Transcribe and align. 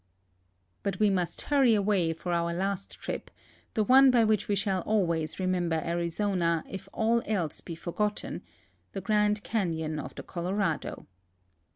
But 0.81 0.97
we 0.99 1.11
must 1.11 1.43
hurry 1.43 1.75
away 1.75 2.11
for 2.11 2.33
our 2.33 2.55
last 2.55 2.99
trij), 2.99 3.21
the 3.75 3.83
one 3.83 4.11
l>y 4.11 4.23
which 4.25 4.47
we 4.47 4.55
shall 4.55 4.81
always 4.81 5.39
remember 5.39 5.75
Arizona 5.75 6.63
if 6.67 6.89
all 6.91 7.21
else 7.27 7.61
be 7.61 7.75
forgotten— 7.75 8.41
the 8.93 9.01
Grand 9.01 9.43
Canon 9.43 9.99
of 9.99 10.15
the 10.15 10.23
Colorado. 10.23 11.05